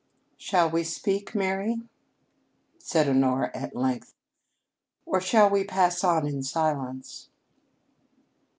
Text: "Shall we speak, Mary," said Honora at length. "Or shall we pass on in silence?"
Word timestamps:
"Shall 0.35 0.67
we 0.67 0.83
speak, 0.83 1.35
Mary," 1.35 1.77
said 2.79 3.07
Honora 3.07 3.51
at 3.55 3.75
length. 3.75 4.15
"Or 5.05 5.21
shall 5.21 5.47
we 5.51 5.63
pass 5.63 6.03
on 6.03 6.25
in 6.25 6.41
silence?" 6.41 7.29